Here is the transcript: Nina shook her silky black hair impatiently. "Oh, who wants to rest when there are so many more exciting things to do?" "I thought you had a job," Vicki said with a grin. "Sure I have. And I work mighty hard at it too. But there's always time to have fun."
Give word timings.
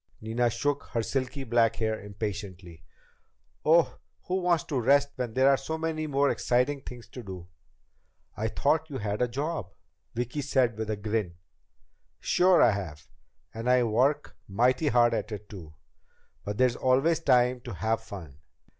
Nina 0.19 0.49
shook 0.49 0.85
her 0.93 1.03
silky 1.03 1.43
black 1.43 1.75
hair 1.75 1.99
impatiently. 1.99 2.83
"Oh, 3.63 3.99
who 4.23 4.41
wants 4.41 4.63
to 4.63 4.81
rest 4.81 5.09
when 5.15 5.35
there 5.35 5.47
are 5.47 5.57
so 5.57 5.77
many 5.77 6.07
more 6.07 6.31
exciting 6.31 6.81
things 6.81 7.07
to 7.09 7.21
do?" 7.21 7.49
"I 8.35 8.47
thought 8.47 8.89
you 8.89 8.97
had 8.97 9.21
a 9.21 9.27
job," 9.27 9.71
Vicki 10.15 10.41
said 10.41 10.75
with 10.75 10.89
a 10.89 10.95
grin. 10.95 11.35
"Sure 12.19 12.63
I 12.63 12.71
have. 12.71 13.07
And 13.53 13.69
I 13.69 13.83
work 13.83 14.35
mighty 14.47 14.87
hard 14.87 15.13
at 15.13 15.31
it 15.31 15.47
too. 15.47 15.75
But 16.43 16.57
there's 16.57 16.75
always 16.75 17.19
time 17.19 17.61
to 17.65 17.75
have 17.75 18.01
fun." 18.01 18.39